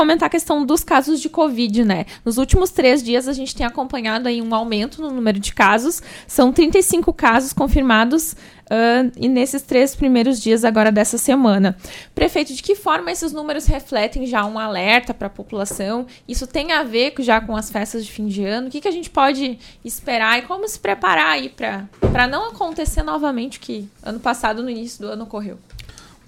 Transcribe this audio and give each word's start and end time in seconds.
comentar 0.00 0.28
a 0.28 0.30
questão 0.30 0.64
dos 0.64 0.84
casos 0.84 1.20
de 1.20 1.28
Covid, 1.28 1.84
né? 1.84 2.06
Nos 2.24 2.38
últimos 2.38 2.70
três 2.70 3.02
dias 3.02 3.26
a 3.26 3.32
gente 3.32 3.52
tem 3.52 3.66
acompanhado 3.66 4.28
aí 4.28 4.40
um 4.40 4.54
aumento 4.54 5.02
no 5.02 5.10
número 5.10 5.40
de 5.40 5.52
casos. 5.52 6.00
São 6.24 6.52
35 6.52 7.12
casos 7.12 7.52
confirmados 7.52 8.34
uh, 8.34 9.10
e 9.16 9.28
nesses 9.28 9.60
três 9.62 9.96
primeiros 9.96 10.40
dias 10.40 10.64
agora 10.64 10.92
dessa 10.92 11.18
semana. 11.18 11.76
Prefeito, 12.14 12.54
de 12.54 12.62
que 12.62 12.76
forma 12.76 13.10
esses 13.10 13.32
números 13.32 13.66
refletem 13.66 14.24
já 14.24 14.46
um 14.46 14.56
alerta 14.56 15.12
para 15.12 15.26
a 15.26 15.30
população? 15.30 16.06
Isso 16.28 16.46
tem 16.46 16.70
a 16.70 16.84
ver 16.84 17.12
já 17.18 17.40
com 17.40 17.56
as 17.56 17.68
festas 17.68 18.06
de 18.06 18.12
fim 18.12 18.28
de 18.28 18.44
ano? 18.44 18.68
O 18.68 18.70
que, 18.70 18.80
que 18.80 18.86
a 18.86 18.92
gente 18.92 19.10
pode 19.10 19.58
esperar 19.84 20.38
e 20.38 20.42
como 20.42 20.68
se 20.68 20.78
preparar 20.78 21.30
aí 21.30 21.48
para 21.48 22.28
não 22.28 22.50
acontecer 22.50 23.02
novamente 23.02 23.58
o 23.58 23.60
que 23.60 23.88
ano 24.00 24.20
passado, 24.20 24.62
no 24.62 24.70
início 24.70 25.00
do 25.00 25.08
ano, 25.08 25.24
ocorreu? 25.24 25.58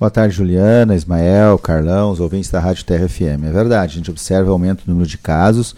Boa 0.01 0.11
tarde, 0.11 0.35
Juliana, 0.35 0.96
Ismael, 0.96 1.59
Carlão, 1.59 2.11
os 2.11 2.21
ouvintes 2.21 2.51
da 2.51 2.59
Rádio 2.59 2.87
Terra 2.87 3.07
FM. 3.07 3.45
É 3.45 3.53
verdade, 3.53 3.93
a 3.93 3.96
gente 3.98 4.11
observa 4.11 4.51
aumento 4.51 4.87
do 4.87 4.93
número 4.93 5.07
de 5.07 5.19
casos, 5.19 5.77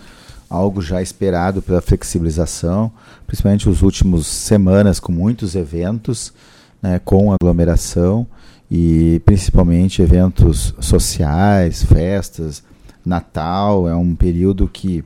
algo 0.48 0.80
já 0.80 1.02
esperado 1.02 1.60
pela 1.60 1.82
flexibilização, 1.82 2.92
principalmente 3.26 3.68
os 3.68 3.82
últimos 3.82 4.28
semanas 4.28 5.00
com 5.00 5.10
muitos 5.10 5.56
eventos, 5.56 6.32
né, 6.80 7.00
com 7.04 7.32
aglomeração 7.32 8.24
e 8.70 9.20
principalmente 9.24 10.00
eventos 10.00 10.72
sociais, 10.78 11.82
festas, 11.82 12.62
Natal, 13.04 13.88
é 13.88 13.96
um 13.96 14.14
período 14.14 14.68
que 14.68 15.04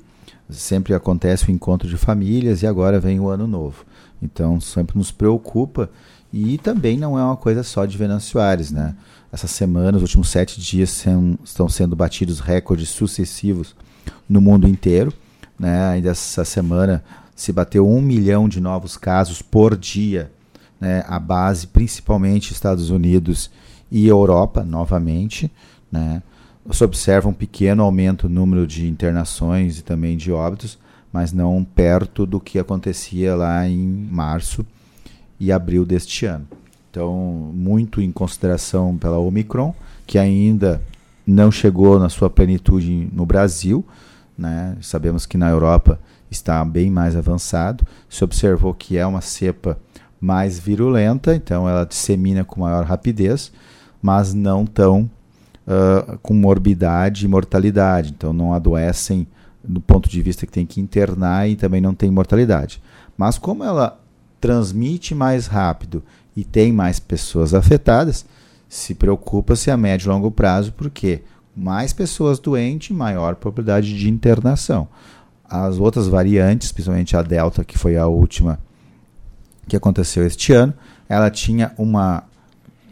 sempre 0.51 0.93
acontece 0.93 1.49
o 1.49 1.51
encontro 1.51 1.89
de 1.89 1.97
famílias 1.97 2.63
e 2.63 2.67
agora 2.67 3.01
vem 3.01 3.19
o 3.19 3.31
ano 3.31 3.47
novo. 3.47 3.87
Então 4.23 4.61
sempre 4.61 4.99
nos 4.99 5.11
preocupa 5.11 5.89
e 6.33 6.59
também 6.59 6.97
não 6.97 7.19
é 7.19 7.23
uma 7.23 7.37
coisa 7.37 7.63
só 7.63 7.85
de 7.87 7.97
Venâncio 7.97 8.33
Soares, 8.33 8.71
né? 8.71 8.95
Essa 9.33 9.47
semana, 9.47 9.97
os 9.97 10.03
últimos 10.03 10.29
sete 10.29 10.61
dias, 10.61 10.91
sem, 10.91 11.39
estão 11.45 11.69
sendo 11.69 11.97
batidos 11.97 12.41
recordes 12.41 12.89
sucessivos 12.89 13.75
no 14.29 14.41
mundo 14.41 14.69
inteiro. 14.69 15.13
Né? 15.59 15.89
Ainda 15.91 16.11
essa 16.11 16.45
semana 16.45 17.05
se 17.35 17.53
bateu 17.53 17.89
um 17.89 18.01
milhão 18.01 18.49
de 18.49 18.61
novos 18.61 18.97
casos 18.97 19.43
por 19.43 19.77
dia. 19.77 20.31
Né? 20.81 21.05
A 21.07 21.19
base, 21.19 21.67
principalmente 21.67 22.53
Estados 22.53 22.89
Unidos 22.89 23.51
e 23.91 24.07
Europa, 24.07 24.63
novamente. 24.65 25.51
Né? 25.91 26.23
Se 26.71 26.85
observa 26.85 27.29
um 27.29 27.35
pequeno 27.35 27.83
aumento 27.83 28.29
no 28.29 28.35
número 28.37 28.67
de 28.67 28.87
internações 28.87 29.79
e 29.79 29.83
também 29.83 30.17
de 30.17 30.33
óbitos, 30.33 30.79
mas 31.13 31.33
não 31.33 31.65
perto 31.65 32.25
do 32.27 32.41
que 32.41 32.59
acontecia 32.59 33.35
lá 33.35 33.69
em 33.69 34.09
março 34.11 34.65
e 35.39 35.53
abril 35.53 35.85
deste 35.85 36.27
ano. 36.27 36.47
Então, 36.91 37.15
muito 37.53 38.01
em 38.01 38.11
consideração 38.11 38.97
pela 38.97 39.19
Omicron, 39.19 39.75
que 40.07 40.19
ainda 40.19 40.81
não 41.27 41.51
chegou 41.51 41.99
na 41.99 42.09
sua 42.09 42.31
plenitude 42.31 43.09
no 43.13 43.27
Brasil. 43.27 43.85
Né? 44.39 44.77
Sabemos 44.81 45.27
que 45.27 45.37
na 45.37 45.51
Europa 45.51 46.01
está 46.31 46.65
bem 46.65 46.91
mais 46.91 47.17
avançado. 47.17 47.85
Se 48.09 48.25
observou 48.25 48.73
que 48.73 48.97
é 48.97 49.07
uma 49.07 49.21
cepa 49.21 49.79
mais 50.21 50.59
virulenta, 50.59 51.35
então 51.35 51.69
ela 51.69 51.85
dissemina 51.85 52.45
com 52.45 52.61
maior 52.61 52.85
rapidez, 52.85 53.53
mas 54.01 54.33
não 54.33 54.65
tão 54.65 55.11
uh, 55.67 56.19
com 56.23 56.33
morbidade 56.33 57.27
e 57.27 57.29
mortalidade. 57.29 58.15
Então 58.17 58.33
não 58.33 58.55
adoecem 58.55 59.27
do 59.63 59.81
ponto 59.81 60.09
de 60.09 60.23
vista 60.23 60.47
que 60.47 60.53
tem 60.53 60.65
que 60.65 60.81
internar 60.81 61.49
e 61.49 61.57
também 61.57 61.81
não 61.81 61.95
tem 61.95 62.11
mortalidade. 62.11 62.81
Mas 63.17 63.37
como 63.37 63.65
ela 63.65 64.01
transmite 64.47 65.13
mais 65.13 65.49
rápido 65.49 66.05
e 66.37 66.45
tem 66.45 66.73
mais 66.73 67.01
pessoas 67.01 67.53
afetadas, 67.53 68.25
se 68.69 68.95
preocupa-se 68.95 69.73
a 69.73 69.77
médio 69.77 70.07
e 70.07 70.09
longo 70.09 70.31
prazo, 70.31 70.73
porque 70.73 71.23
mais 71.57 71.93
pessoas 71.93 72.39
doentes, 72.39 72.97
maior 72.97 73.35
probabilidade 73.35 73.99
de 73.99 74.09
internação. 74.09 74.87
As 75.45 75.79
outras 75.79 76.07
variantes, 76.07 76.71
principalmente 76.71 77.17
a 77.17 77.23
Delta, 77.23 77.65
que 77.65 77.77
foi 77.77 77.97
a 77.97 78.07
última 78.07 78.61
que 79.67 79.75
aconteceu 79.75 80.25
este 80.25 80.53
ano, 80.53 80.73
ela 81.09 81.29
tinha 81.29 81.73
uma 81.77 82.23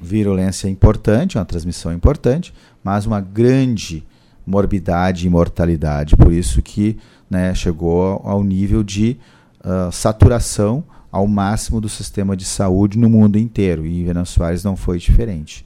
virulência 0.02 0.68
importante, 0.68 1.38
uma 1.38 1.44
transmissão 1.44 1.92
importante, 1.92 2.52
mas 2.82 3.06
uma 3.06 3.20
grande 3.20 4.04
morbidade 4.44 5.24
e 5.24 5.30
mortalidade. 5.30 6.16
Por 6.16 6.32
isso 6.32 6.60
que 6.60 6.98
né, 7.30 7.54
chegou 7.54 8.20
ao 8.24 8.42
nível 8.42 8.82
de 8.82 9.16
uh, 9.64 9.92
saturação 9.92 10.82
ao 11.14 11.28
máximo 11.28 11.80
do 11.80 11.88
sistema 11.88 12.36
de 12.36 12.44
saúde 12.44 12.98
no 12.98 13.08
mundo 13.08 13.38
inteiro. 13.38 13.86
E 13.86 14.02
Venan 14.02 14.24
Soares 14.24 14.64
não 14.64 14.76
foi 14.76 14.98
diferente. 14.98 15.64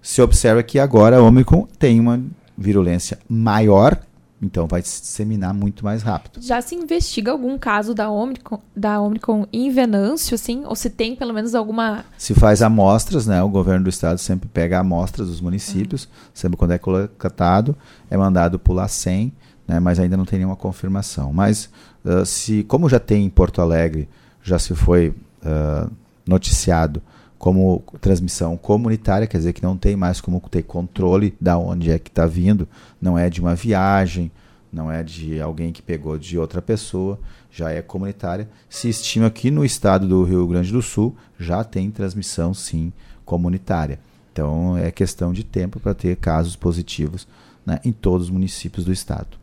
Se 0.00 0.22
observa 0.22 0.62
que 0.62 0.78
agora 0.78 1.18
a 1.18 1.22
Omicron 1.22 1.68
tem 1.78 2.00
uma 2.00 2.18
virulência 2.56 3.18
maior, 3.28 4.00
então 4.40 4.66
vai 4.66 4.80
se 4.80 5.02
disseminar 5.02 5.52
muito 5.52 5.84
mais 5.84 6.02
rápido. 6.02 6.40
Já 6.40 6.62
se 6.62 6.74
investiga 6.74 7.30
algum 7.30 7.58
caso 7.58 7.94
da 7.94 8.10
Omicron, 8.10 8.60
da 8.74 8.98
Omicron 8.98 9.46
em 9.52 9.70
Venâncio, 9.70 10.34
assim? 10.36 10.64
Ou 10.64 10.74
se 10.74 10.88
tem 10.88 11.14
pelo 11.14 11.34
menos 11.34 11.54
alguma. 11.54 12.06
Se 12.16 12.32
faz 12.32 12.62
amostras, 12.62 13.26
né? 13.26 13.42
O 13.42 13.50
governo 13.50 13.84
do 13.84 13.90
estado 13.90 14.16
sempre 14.16 14.48
pega 14.48 14.78
amostras 14.78 15.28
dos 15.28 15.42
municípios, 15.42 16.04
uhum. 16.04 16.10
sempre 16.32 16.56
quando 16.56 16.70
é 16.70 16.78
coletado, 16.78 17.76
é 18.10 18.16
mandado 18.16 18.58
por 18.58 18.72
LACEN, 18.72 19.34
né? 19.68 19.78
mas 19.78 20.00
ainda 20.00 20.16
não 20.16 20.24
tem 20.24 20.38
nenhuma 20.38 20.56
confirmação. 20.56 21.30
Mas 21.30 21.68
uh, 22.02 22.24
se, 22.24 22.64
como 22.64 22.88
já 22.88 22.98
tem 22.98 23.26
em 23.26 23.30
Porto 23.30 23.60
Alegre 23.60 24.08
já 24.42 24.58
se 24.58 24.74
foi 24.74 25.10
uh, 25.10 25.90
noticiado 26.26 27.02
como 27.38 27.82
transmissão 28.00 28.56
comunitária, 28.56 29.26
quer 29.26 29.38
dizer 29.38 29.52
que 29.52 29.62
não 29.62 29.76
tem 29.76 29.96
mais 29.96 30.20
como 30.20 30.40
ter 30.48 30.62
controle 30.62 31.34
da 31.40 31.58
onde 31.58 31.90
é 31.90 31.98
que 31.98 32.08
está 32.08 32.24
vindo, 32.24 32.68
não 33.00 33.18
é 33.18 33.28
de 33.28 33.40
uma 33.40 33.54
viagem, 33.54 34.30
não 34.72 34.90
é 34.90 35.02
de 35.02 35.40
alguém 35.40 35.72
que 35.72 35.82
pegou 35.82 36.16
de 36.16 36.38
outra 36.38 36.62
pessoa, 36.62 37.18
já 37.50 37.70
é 37.70 37.82
comunitária. 37.82 38.48
Se 38.70 38.88
estima 38.88 39.28
que 39.28 39.50
no 39.50 39.64
estado 39.64 40.06
do 40.06 40.22
Rio 40.24 40.46
Grande 40.46 40.72
do 40.72 40.80
Sul 40.80 41.16
já 41.38 41.64
tem 41.64 41.90
transmissão 41.90 42.54
sim 42.54 42.92
comunitária. 43.24 43.98
Então 44.32 44.78
é 44.78 44.90
questão 44.90 45.32
de 45.32 45.44
tempo 45.44 45.78
para 45.78 45.94
ter 45.94 46.16
casos 46.16 46.56
positivos 46.56 47.26
né, 47.66 47.80
em 47.84 47.92
todos 47.92 48.28
os 48.28 48.30
municípios 48.30 48.84
do 48.84 48.92
estado. 48.92 49.36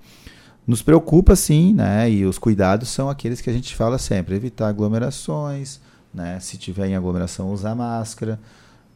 Nos 0.66 0.82
preocupa 0.82 1.36
sim, 1.36 1.74
né? 1.74 2.10
E 2.10 2.26
os 2.26 2.38
cuidados 2.38 2.90
são 2.90 3.10
aqueles 3.10 3.42
que 3.42 3.50
a 3.50 3.54
gente 3.54 3.76
fala 3.76 3.98
sempre: 3.98 4.36
evitar 4.36 4.68
aglomerações, 4.68 5.80
né? 6.14 6.40
Se 6.40 6.58
tiver 6.58 6.88
em 6.88 6.96
aglomeração, 6.96 7.52
usar 7.52 7.76
máscara. 7.76 8.40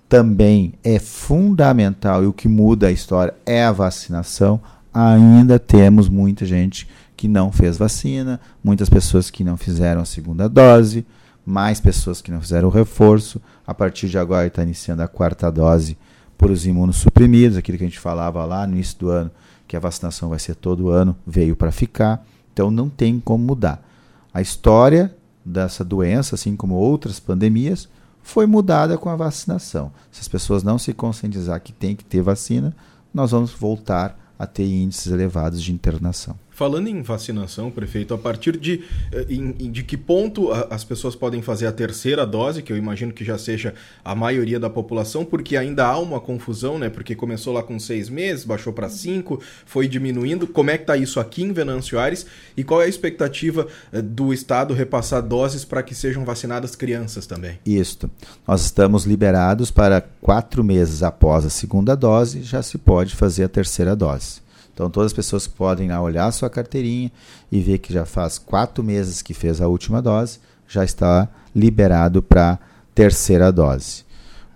Também 0.07 0.73
é 0.83 0.99
fundamental 0.99 2.23
e 2.23 2.27
o 2.27 2.33
que 2.33 2.47
muda 2.47 2.87
a 2.87 2.91
história 2.91 3.33
é 3.45 3.63
a 3.63 3.71
vacinação. 3.71 4.61
Ainda 4.93 5.57
temos 5.57 6.07
muita 6.07 6.45
gente 6.45 6.87
que 7.17 7.27
não 7.27 7.51
fez 7.51 7.77
vacina, 7.77 8.39
muitas 8.63 8.89
pessoas 8.89 9.31
que 9.31 9.43
não 9.43 9.57
fizeram 9.57 10.01
a 10.01 10.05
segunda 10.05 10.47
dose, 10.47 11.05
mais 11.45 11.79
pessoas 11.79 12.21
que 12.21 12.31
não 12.31 12.41
fizeram 12.41 12.67
o 12.67 12.71
reforço. 12.71 13.41
A 13.65 13.73
partir 13.73 14.09
de 14.09 14.17
agora 14.17 14.45
está 14.45 14.61
iniciando 14.61 15.01
a 15.01 15.07
quarta 15.07 15.51
dose 15.51 15.97
por 16.37 16.51
os 16.51 16.65
imunossuprimidos, 16.65 17.57
aquilo 17.57 17.77
que 17.77 17.83
a 17.83 17.87
gente 17.87 17.99
falava 17.99 18.43
lá 18.45 18.67
no 18.67 18.73
início 18.73 18.99
do 18.99 19.09
ano, 19.09 19.31
que 19.73 19.77
a 19.77 19.79
vacinação 19.79 20.29
vai 20.29 20.37
ser 20.37 20.53
todo 20.53 20.91
ano, 20.91 21.15
veio 21.25 21.55
para 21.55 21.71
ficar, 21.71 22.23
então 22.53 22.69
não 22.69 22.87
tem 22.87 23.19
como 23.19 23.43
mudar. 23.43 23.83
A 24.31 24.39
história 24.39 25.15
dessa 25.43 25.83
doença, 25.83 26.35
assim 26.35 26.55
como 26.55 26.75
outras 26.75 27.19
pandemias, 27.19 27.89
foi 28.21 28.45
mudada 28.45 28.99
com 28.99 29.09
a 29.09 29.15
vacinação. 29.15 29.91
Se 30.11 30.21
as 30.21 30.27
pessoas 30.27 30.61
não 30.61 30.77
se 30.77 30.93
conscientizar 30.93 31.59
que 31.59 31.73
tem 31.73 31.95
que 31.95 32.05
ter 32.05 32.21
vacina, 32.21 32.71
nós 33.11 33.31
vamos 33.31 33.51
voltar 33.51 34.15
a 34.37 34.45
ter 34.45 34.63
índices 34.63 35.11
elevados 35.11 35.59
de 35.59 35.73
internação. 35.73 36.35
Falando 36.53 36.87
em 36.87 37.01
vacinação, 37.01 37.71
prefeito, 37.71 38.13
a 38.13 38.17
partir 38.17 38.57
de, 38.57 38.83
eh, 39.11 39.25
de 39.25 39.83
que 39.83 39.97
ponto 39.97 40.51
as 40.69 40.83
pessoas 40.83 41.15
podem 41.15 41.41
fazer 41.41 41.65
a 41.65 41.71
terceira 41.71 42.27
dose, 42.27 42.61
que 42.61 42.71
eu 42.71 42.77
imagino 42.77 43.11
que 43.11 43.25
já 43.25 43.39
seja 43.39 43.73
a 44.05 44.13
maioria 44.13 44.59
da 44.59 44.69
população, 44.69 45.25
porque 45.25 45.57
ainda 45.57 45.85
há 45.85 45.97
uma 45.97 46.19
confusão, 46.19 46.77
né? 46.77 46.89
Porque 46.89 47.15
começou 47.15 47.53
lá 47.53 47.63
com 47.63 47.79
seis 47.79 48.07
meses, 48.07 48.45
baixou 48.45 48.71
para 48.71 48.87
cinco, 48.87 49.41
foi 49.65 49.87
diminuindo. 49.87 50.45
Como 50.45 50.69
é 50.69 50.77
que 50.77 50.83
está 50.83 50.95
isso 50.95 51.19
aqui 51.19 51.41
em 51.41 51.51
Venâncio 51.51 51.99
Aires? 51.99 52.25
E 52.55 52.63
qual 52.63 52.81
é 52.81 52.85
a 52.85 52.89
expectativa 52.89 53.67
eh, 53.91 54.01
do 54.01 54.31
Estado 54.31 54.75
repassar 54.75 55.23
doses 55.23 55.65
para 55.65 55.81
que 55.81 55.95
sejam 55.95 56.23
vacinadas 56.23 56.75
crianças 56.75 57.25
também? 57.25 57.57
Isso. 57.65 58.09
Nós 58.47 58.63
estamos 58.63 59.05
liberados 59.05 59.71
para 59.71 60.01
quatro 60.21 60.63
meses 60.63 61.01
após 61.01 61.45
a 61.45 61.49
segunda 61.49 61.95
dose, 61.95 62.43
já 62.43 62.61
se 62.61 62.77
pode 62.77 63.15
fazer 63.15 63.45
a 63.45 63.49
terceira 63.49 63.95
dose. 63.95 64.42
Então, 64.73 64.89
todas 64.89 65.11
as 65.11 65.13
pessoas 65.13 65.47
podem 65.47 65.89
lá 65.89 66.01
olhar 66.01 66.31
sua 66.31 66.49
carteirinha 66.49 67.11
e 67.51 67.61
ver 67.61 67.77
que 67.77 67.93
já 67.93 68.05
faz 68.05 68.39
quatro 68.39 68.83
meses 68.83 69.21
que 69.21 69.33
fez 69.33 69.61
a 69.61 69.67
última 69.67 70.01
dose, 70.01 70.39
já 70.67 70.83
está 70.83 71.29
liberado 71.55 72.23
para 72.23 72.57
terceira 72.95 73.51
dose. 73.51 74.03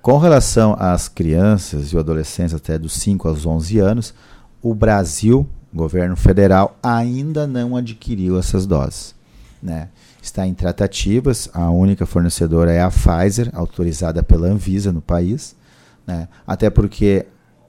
Com 0.02 0.18
relação 0.18 0.76
às 0.80 1.08
crianças 1.08 1.92
e 1.92 1.98
adolescentes 1.98 2.54
até 2.54 2.80
dos 2.80 2.94
5 2.94 3.28
aos 3.28 3.46
11 3.46 3.80
anos, 3.80 4.14
o 4.62 4.74
Brasil, 4.74 5.48
governo 5.74 6.16
federal, 6.16 6.78
ainda 6.82 7.46
não 7.46 7.76
adquiriu 7.76 8.40
essas 8.40 8.66
doses. 8.66 9.14
Né? 9.62 9.90
Está 10.22 10.48
em 10.48 10.54
tratativas, 10.54 11.50
a 11.54 11.70
única 11.70 12.06
fornecedora 12.06 12.72
é 12.72 12.82
a 12.82 12.90
Pfizer, 12.90 13.50
autorizada 13.54 14.24
pela 14.24 14.48
Anvisa 14.48 14.92
no 14.92 15.02
país, 15.02 15.56
né? 16.06 16.28
até 16.46 16.70
porque 16.70 17.26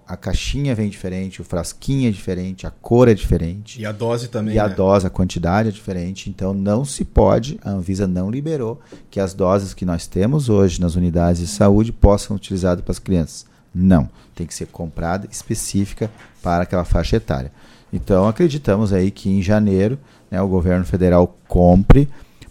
a 0.09 0.17
caixinha 0.17 0.75
vem 0.75 0.89
diferente, 0.89 1.43
o 1.43 1.45
frasquinho 1.45 2.09
é 2.09 2.11
diferente, 2.11 2.67
a 2.67 2.71
cor 2.71 3.09
é 3.09 3.15
diferente. 3.15 3.79
E 3.79 3.85
a 3.85 3.93
dose 3.93 4.29
também. 4.29 4.55
E 4.55 4.59
a 4.59 4.67
né? 4.67 4.75
dose, 4.75 5.07
a 5.07 5.11
quantidade 5.11 5.69
é 5.69 5.73
diferente. 5.73 6.31
Então 6.31 6.55
não 6.55 6.83
se 6.83 7.05
pode, 7.05 7.61
a 7.63 7.71
Anvisa 7.71 8.07
não 8.07 8.31
liberou 8.31 8.81
que 9.11 9.21
as 9.21 9.35
doses 9.35 9.75
que 9.75 9.85
nós 9.85 10.07
temos 10.07 10.49
hoje 10.49 10.81
nas 10.81 10.95
unidades 10.95 11.43
de 11.43 11.47
saúde 11.47 11.93
possam 11.93 12.29
ser 12.29 12.35
utilizadas 12.35 12.83
para 12.83 12.93
as 12.93 12.99
crianças. 12.99 13.45
Não. 13.75 14.09
Tem 14.35 14.47
que 14.47 14.55
ser 14.55 14.69
comprada 14.69 15.29
específica 15.31 16.11
para 16.43 16.63
aquela 16.63 16.87
faixa 16.87 17.17
etária. 17.17 17.53
Então 17.93 18.27
acreditamos 18.27 18.95
aí 18.95 19.11
que 19.11 19.29
em 19.29 19.43
janeiro 19.43 19.99
né, 20.31 20.41
o 20.41 20.49
governo 20.49 20.87
federal 20.87 21.37
compre. 21.47 22.09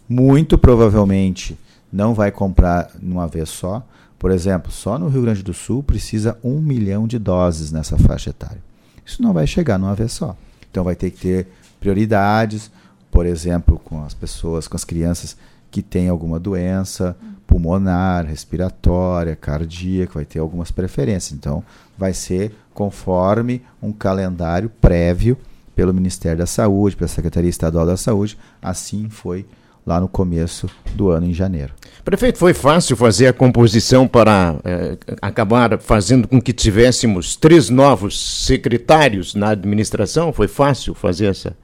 Muito 0.08 0.60
provavelmente 0.60 1.58
não 1.92 2.14
vai 2.14 2.32
comprar 2.32 2.92
numa 3.02 3.28
vez 3.28 3.50
só 3.50 3.84
por 4.20 4.32
exemplo, 4.32 4.72
só 4.72 4.98
no 4.98 5.08
Rio 5.08 5.22
Grande 5.22 5.44
do 5.44 5.54
Sul 5.54 5.84
precisa 5.84 6.38
um 6.44 6.60
milhão 6.60 7.08
de 7.08 7.20
doses 7.20 7.72
nessa 7.72 7.98
faixa 7.98 8.32
etária. 8.32 8.62
Isso 9.06 9.22
não 9.22 9.34
vai 9.34 9.46
chegar 9.48 9.78
numa 9.78 9.96
vez 9.96 10.12
só. 10.12 10.36
Então 10.70 10.84
vai 10.84 10.96
ter 10.96 11.12
que 11.12 11.20
ter 11.20 11.48
prioridades, 11.80 12.72
por 13.12 13.26
exemplo, 13.26 13.80
com 13.84 14.04
as 14.04 14.14
pessoas, 14.14 14.68
com 14.68 14.76
as 14.76 14.84
crianças 14.84 15.38
que 15.70 15.82
têm 15.82 16.10
alguma 16.10 16.40
doença 16.40 17.16
pulmonar, 17.48 18.26
respiratória, 18.26 19.36
cardíaca, 19.36 20.16
vai 20.16 20.26
ter 20.26 20.40
algumas 20.40 20.70
preferências. 20.70 21.32
Então 21.32 21.64
vai 21.98 22.14
ser 22.14 22.54
conforme 22.74 23.64
um 23.82 23.92
calendário 23.92 24.70
prévio 24.82 25.38
pelo 25.74 25.94
Ministério 25.94 26.38
da 26.38 26.46
Saúde, 26.46 26.96
pela 26.96 27.08
Secretaria 27.08 27.50
Estadual 27.50 27.86
da 27.86 27.96
Saúde. 27.96 28.38
Assim 28.62 29.10
foi 29.10 29.46
lá 29.88 30.02
no 30.02 30.08
começo 30.10 30.70
do 30.94 31.10
ano, 31.10 31.26
em 31.26 31.34
janeiro. 31.34 31.74
Prefeito, 32.04 32.38
foi 32.38 32.54
fácil 32.54 32.98
fazer 32.98 33.28
a 33.28 33.34
composição 33.34 34.06
para 34.06 34.58
eh, 34.66 34.98
acabar 35.22 35.80
fazendo 35.80 36.28
com 36.28 36.42
que 36.42 36.52
tivéssemos 36.52 37.38
três 37.38 37.70
novos 37.70 38.46
secretários 38.46 39.34
na 39.34 39.52
administração? 39.52 40.34
Foi 40.34 40.50
fácil 40.50 40.94
fazer 40.94 41.28
essa? 41.28 41.56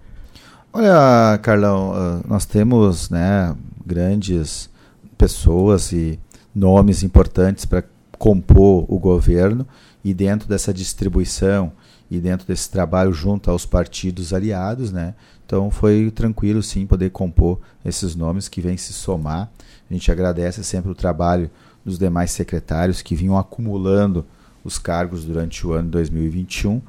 Olha, 0.72 1.38
Carlão, 1.40 1.92
ah, 1.94 2.22
nós 2.25 2.46
temos 2.46 3.10
né, 3.10 3.54
grandes 3.86 4.70
pessoas 5.18 5.92
e 5.92 6.18
nomes 6.56 7.04
importantes 7.04 7.66
para 7.66 7.84
compor 8.18 8.86
o 8.88 8.98
governo 8.98 9.68
e 10.04 10.14
dentro 10.14 10.48
dessa 10.48 10.74
distribuição 10.74 11.74
e 12.10 12.20
dentro 12.20 12.48
desse 12.48 12.70
trabalho 12.70 13.12
junto 13.12 13.52
aos 13.52 13.66
partidos 13.66 14.34
aliados, 14.34 14.92
né, 14.92 15.14
então 15.45 15.69
foi 15.69 16.12
tranquilo 16.12 16.63
sim 16.63 16.86
poder 16.86 17.10
compor 17.12 17.60
esses 17.84 18.16
nomes 18.16 18.48
que 18.48 18.62
vêm 18.62 18.78
se 18.78 18.94
somar. 18.94 19.51
A 19.90 19.94
gente 19.94 20.12
agradece 20.12 20.63
sempre 20.63 20.92
o 20.92 20.95
trabalho 20.95 21.50
dos 21.84 22.00
demais 22.00 22.31
secretários 22.31 23.01
que 23.01 23.16
vinham 23.16 23.38
acumulando 23.38 24.25
os 24.63 24.78
cargos 24.78 25.25
durante 25.25 25.68
o 25.68 25.74
ano 25.74 25.90
2021, 25.90 26.81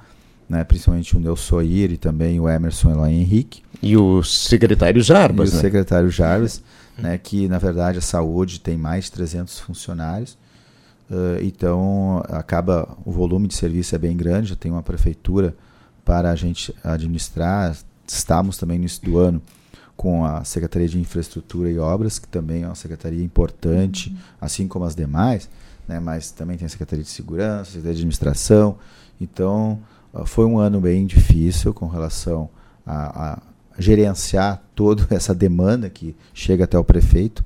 né, 0.49 0.63
principalmente 0.63 1.17
o 1.17 1.21
Nelsoir 1.21 1.91
e 1.91 1.97
também 1.97 2.39
o 2.39 2.49
Emerson 2.49 2.91
Eloy 2.91 3.11
Henrique. 3.11 3.63
E 3.83 3.97
o 3.97 4.23
secretário 4.23 5.03
Jarbas. 5.03 5.51
E 5.51 5.53
né? 5.53 5.59
o 5.59 5.61
secretário 5.61 6.11
Jarbas, 6.11 6.63
né, 6.97 7.19
que 7.19 7.49
na 7.49 7.59
verdade 7.59 7.99
a 7.99 8.03
saúde 8.03 8.61
tem 8.61 8.79
mais 8.79 9.07
de 9.07 9.13
300 9.13 9.59
funcionários. 9.59 10.39
Uh, 11.11 11.43
então 11.43 12.23
acaba 12.29 12.97
o 13.05 13.13
volume 13.13 13.47
de 13.47 13.55
serviço 13.55 13.95
é 13.95 13.99
bem 13.99 14.17
grande, 14.17 14.51
já 14.51 14.57
tem 14.57 14.71
uma 14.71 14.83
prefeitura 14.83 15.55
para 16.05 16.31
a 16.31 16.37
gente 16.37 16.75
administrar, 16.83 17.77
estamos 18.07 18.57
também 18.57 18.79
no 18.79 18.85
início 18.85 19.03
do 19.05 19.19
ano 19.19 19.43
com 19.97 20.25
a 20.25 20.45
Secretaria 20.45 20.89
de 20.89 20.99
Infraestrutura 20.99 21.71
e 21.71 21.79
Obras, 21.79 22.19
que 22.19 22.27
também 22.27 22.65
é 22.65 22.67
uma 22.67 22.75
secretaria 22.75 23.23
importante, 23.23 24.11
uhum. 24.11 24.17
assim 24.41 24.67
como 24.67 24.85
as 24.85 24.95
demais, 24.95 25.49
né, 25.87 26.01
mas 26.01 26.31
também 26.31 26.57
tem 26.57 26.67
a 26.67 26.69
Secretaria 26.69 27.05
de 27.05 27.11
Segurança, 27.11 27.67
Secretaria 27.67 27.95
de 27.95 28.01
Administração. 28.01 28.77
Então, 29.21 29.79
uh, 30.13 30.27
foi 30.27 30.45
um 30.45 30.59
ano 30.59 30.81
bem 30.81 31.07
difícil 31.07 31.73
com 31.73 31.87
relação 31.87 32.49
a, 32.85 33.33
a 33.33 33.43
gerenciar 33.79 34.63
toda 34.75 35.07
essa 35.15 35.35
demanda 35.35 35.89
que 35.89 36.17
chega 36.33 36.65
até 36.65 36.79
o 36.79 36.85
prefeito, 36.85 37.45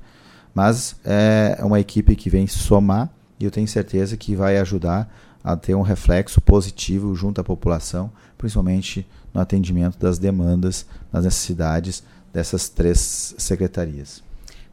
mas 0.53 0.95
é 1.05 1.59
uma 1.61 1.79
equipe 1.79 2.15
que 2.15 2.29
vem 2.29 2.47
somar 2.47 3.09
e 3.39 3.45
eu 3.45 3.51
tenho 3.51 3.67
certeza 3.67 4.17
que 4.17 4.35
vai 4.35 4.57
ajudar 4.57 5.09
a 5.43 5.55
ter 5.55 5.75
um 5.75 5.81
reflexo 5.81 6.41
positivo 6.41 7.15
junto 7.15 7.39
à 7.41 7.43
população, 7.43 8.11
principalmente 8.37 9.05
no 9.33 9.41
atendimento 9.41 9.97
das 9.97 10.17
demandas, 10.17 10.85
das 11.11 11.25
necessidades 11.25 12.03
dessas 12.33 12.69
três 12.69 13.35
secretarias. 13.37 14.23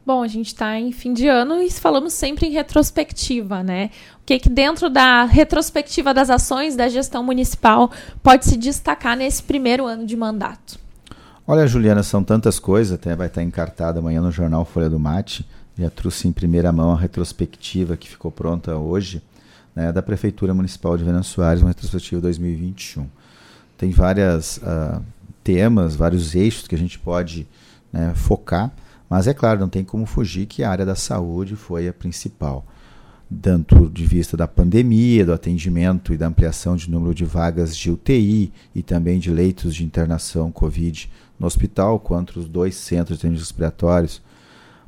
Bom, 0.05 0.23
a 0.23 0.27
gente 0.27 0.47
está 0.47 0.79
em 0.79 0.93
fim 0.93 1.13
de 1.13 1.27
ano 1.27 1.61
e 1.61 1.69
falamos 1.69 2.13
sempre 2.13 2.47
em 2.47 2.51
retrospectiva, 2.51 3.61
né? 3.61 3.89
O 4.21 4.25
que, 4.25 4.39
que 4.39 4.47
dentro 4.47 4.89
da 4.89 5.25
retrospectiva 5.25 6.13
das 6.13 6.29
ações 6.29 6.77
da 6.77 6.87
gestão 6.87 7.21
municipal 7.21 7.91
pode 8.23 8.45
se 8.45 8.55
destacar 8.55 9.17
nesse 9.17 9.43
primeiro 9.43 9.85
ano 9.85 10.05
de 10.05 10.15
mandato? 10.15 10.79
Olha, 11.45 11.67
Juliana, 11.67 12.03
são 12.03 12.23
tantas 12.23 12.57
coisas, 12.57 12.93
até 12.93 13.17
vai 13.17 13.27
estar 13.27 13.43
encartada 13.43 13.99
amanhã 13.99 14.21
no 14.21 14.31
jornal 14.31 14.63
Folha 14.63 14.89
do 14.89 14.97
Mate. 14.97 15.45
Já 15.77 15.89
trouxe 15.89 16.27
em 16.27 16.31
primeira 16.31 16.71
mão 16.71 16.91
a 16.91 16.97
retrospectiva 16.97 17.97
que 17.97 18.09
ficou 18.09 18.31
pronta 18.31 18.77
hoje, 18.77 19.21
né, 19.77 19.91
da 19.91 20.01
Prefeitura 20.01 20.53
Municipal 20.53 20.97
de 20.97 21.03
Venâncio 21.03 21.35
Soares, 21.35 21.61
uma 21.61 21.69
retrospectiva 21.69 22.21
2021 22.21 23.07
tem 23.77 23.91
vários 23.91 24.57
uh, 24.57 25.01
temas, 25.43 25.95
vários 25.95 26.35
eixos 26.35 26.67
que 26.67 26.75
a 26.75 26.77
gente 26.77 26.97
pode 26.97 27.47
né, 27.93 28.11
focar, 28.15 28.73
mas 29.09 29.27
é 29.27 29.33
claro, 29.33 29.59
não 29.59 29.69
tem 29.69 29.83
como 29.83 30.05
fugir 30.05 30.47
que 30.47 30.63
a 30.63 30.69
área 30.69 30.85
da 30.85 30.95
saúde 30.95 31.55
foi 31.55 31.87
a 31.87 31.93
principal. 31.93 32.65
Tanto 33.41 33.89
de 33.89 34.05
vista 34.05 34.35
da 34.35 34.47
pandemia, 34.47 35.25
do 35.25 35.33
atendimento 35.33 36.13
e 36.13 36.17
da 36.17 36.27
ampliação 36.27 36.75
de 36.75 36.89
número 36.89 37.13
de 37.13 37.23
vagas 37.23 37.75
de 37.75 37.91
UTI 37.91 38.51
e 38.73 38.81
também 38.81 39.19
de 39.19 39.29
leitos 39.29 39.75
de 39.75 39.83
internação 39.83 40.51
Covid 40.51 41.09
no 41.39 41.45
hospital, 41.45 41.99
quanto 41.99 42.39
os 42.39 42.47
dois 42.47 42.75
centros 42.75 43.17
de 43.17 43.21
atendimento 43.21 43.43
respiratórios, 43.43 44.21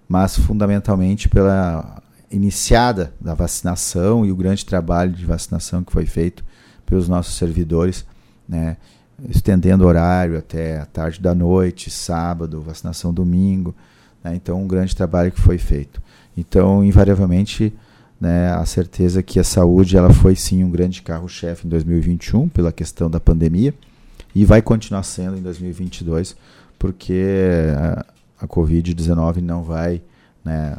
mas 0.08 0.38
fundamentalmente 0.38 1.30
pela 1.30 2.02
iniciada 2.32 3.14
da 3.20 3.34
vacinação 3.34 4.26
e 4.26 4.32
o 4.32 4.36
grande 4.36 4.66
trabalho 4.66 5.12
de 5.12 5.26
vacinação 5.26 5.84
que 5.84 5.92
foi 5.92 6.06
feito 6.06 6.44
pelos 6.86 7.08
nossos 7.08 7.36
servidores 7.36 8.06
né? 8.48 8.78
estendendo 9.28 9.86
horário 9.86 10.38
até 10.38 10.80
a 10.80 10.86
tarde 10.86 11.20
da 11.20 11.36
noite, 11.36 11.90
sábado, 11.90 12.62
vacinação 12.62 13.14
domingo. 13.14 13.76
Né? 14.24 14.36
Então, 14.36 14.62
um 14.62 14.68
grande 14.68 14.96
trabalho 14.96 15.32
que 15.32 15.42
foi 15.42 15.58
feito. 15.58 16.02
Então, 16.38 16.84
invariavelmente, 16.84 17.74
né, 18.20 18.52
a 18.54 18.66
certeza 18.66 19.22
que 19.22 19.40
a 19.40 19.44
saúde 19.44 19.98
ela 19.98 20.14
foi 20.14 20.36
sim 20.36 20.64
um 20.64 20.72
grande 20.72 21.02
carro-chefe 21.02 21.66
em 21.66 21.70
2021 21.70 22.50
pela 22.50 22.72
questão 22.72 23.10
da 23.10 23.20
pandemia 23.20 23.74
e 24.36 24.46
vai 24.46 24.62
continuar 24.62 25.04
sendo 25.04 25.38
em 25.38 25.42
2022 25.42 26.36
porque 26.78 27.24
a, 27.78 28.06
a 28.42 28.48
Covid-19 28.48 29.38
não 29.42 29.64
vai 29.64 30.02
né, 30.44 30.78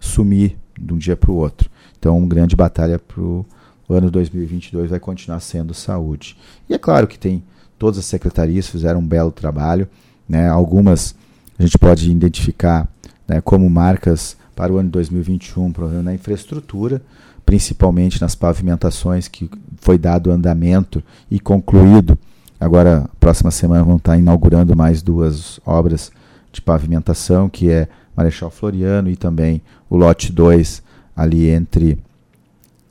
sumir 0.00 0.56
de 0.78 0.92
um 0.92 0.98
dia 0.98 1.16
para 1.16 1.30
o 1.30 1.34
outro. 1.34 1.70
Então, 1.98 2.16
uma 2.16 2.26
grande 2.26 2.54
batalha 2.54 2.98
para 2.98 3.20
o 3.20 3.44
ano 3.88 4.10
2022 4.10 4.90
vai 4.90 5.00
continuar 5.00 5.40
sendo 5.40 5.74
saúde. 5.74 6.36
E 6.68 6.74
é 6.74 6.78
claro 6.78 7.06
que 7.06 7.18
tem 7.18 7.42
todas 7.78 7.98
as 7.98 8.06
secretarias 8.06 8.68
fizeram 8.68 9.00
um 9.00 9.06
belo 9.06 9.30
trabalho, 9.30 9.88
né? 10.28 10.48
Algumas 10.48 11.14
a 11.58 11.62
gente 11.62 11.78
pode 11.78 12.10
identificar 12.10 12.86
né, 13.26 13.40
como 13.40 13.68
marcas 13.68 14.36
para 14.54 14.72
o 14.72 14.78
ano 14.78 14.90
2021, 14.90 15.72
problema 15.72 16.02
na 16.02 16.14
infraestrutura, 16.14 17.02
principalmente 17.44 18.20
nas 18.20 18.34
pavimentações 18.34 19.28
que 19.28 19.50
foi 19.76 19.96
dado 19.98 20.30
andamento 20.30 21.02
e 21.30 21.40
concluído. 21.40 22.18
Agora, 22.58 23.08
próxima 23.20 23.50
semana 23.50 23.84
vão 23.84 23.96
estar 23.96 24.16
inaugurando 24.16 24.74
mais 24.76 25.02
duas 25.02 25.60
obras 25.64 26.10
de 26.52 26.60
pavimentação, 26.60 27.48
que 27.48 27.70
é 27.70 27.88
Marechal 28.16 28.50
Floriano 28.50 29.10
e 29.10 29.16
também 29.16 29.60
o 29.90 29.96
lote 29.96 30.32
2 30.32 30.82
ali 31.14 31.48
entre 31.48 31.98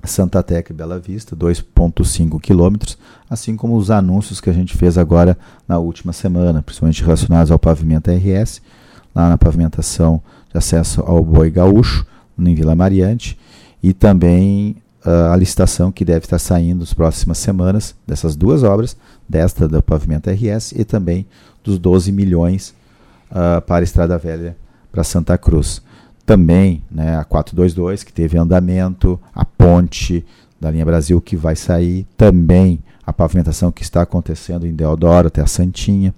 Santa 0.04 0.44
Teca 0.44 0.72
e 0.72 0.76
Bela 0.76 1.00
Vista, 1.00 1.36
2,5 1.36 2.40
quilômetros, 2.40 2.98
assim 3.30 3.56
como 3.56 3.76
os 3.76 3.90
anúncios 3.90 4.40
que 4.40 4.50
a 4.50 4.54
gente 4.54 4.78
fez 4.78 4.98
agora 4.98 5.38
na 5.68 5.80
última 5.80 6.14
semana, 6.14 6.62
principalmente 6.62 7.04
relacionados 7.04 7.52
ao 7.52 7.60
pavimento 7.60 8.12
RS, 8.12 8.62
lá 9.14 9.30
na 9.30 9.38
pavimentação 9.38 10.22
de 10.52 10.58
acesso 10.58 11.02
ao 11.02 11.24
Boi 11.24 11.50
Gaúcho, 11.50 12.06
em 12.38 12.54
Vila 12.54 12.76
Mariante, 12.76 13.38
e 13.82 13.94
também 13.94 14.76
uh, 15.06 15.32
a 15.32 15.36
licitação 15.36 15.92
que 15.92 16.06
deve 16.06 16.26
estar 16.26 16.40
saindo 16.40 16.82
nas 16.82 16.94
próximas 16.94 17.38
semanas 17.38 17.96
dessas 18.06 18.36
duas 18.36 18.64
obras, 18.64 18.96
desta 19.28 19.68
do 19.68 19.82
pavimento 19.82 20.30
RS 20.30 20.74
e 20.74 20.84
também 20.84 21.26
dos 21.64 21.80
12 21.80 22.12
milhões 22.12 22.76
uh, 23.32 23.62
para 23.62 23.84
a 23.84 23.84
Estrada 23.84 24.18
Velha 24.18 24.56
para 24.96 25.04
Santa 25.04 25.38
Cruz 25.38 25.82
também 26.26 26.82
né, 26.90 27.18
a 27.18 27.24
422, 27.26 28.04
que 28.04 28.14
teve 28.14 28.38
andamento, 28.38 29.20
a 29.34 29.46
ponte 29.46 30.26
da 30.60 30.72
linha 30.72 30.86
Brasil 30.86 31.22
que 31.22 31.36
vai 31.36 31.56
sair, 31.56 32.08
também 32.18 32.80
a 33.06 33.14
pavimentação 33.14 33.72
que 33.72 33.84
está 33.84 34.02
acontecendo 34.02 34.66
em 34.66 34.74
Deodoro 34.74 35.28
até 35.28 35.42
a 35.42 35.48
Santinha. 35.48 36.16